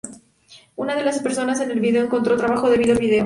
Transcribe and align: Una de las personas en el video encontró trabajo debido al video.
Una 0.77 0.95
de 0.95 1.03
las 1.03 1.19
personas 1.21 1.59
en 1.59 1.69
el 1.69 1.79
video 1.79 2.03
encontró 2.03 2.35
trabajo 2.35 2.71
debido 2.71 2.93
al 2.93 2.97
video. 2.99 3.19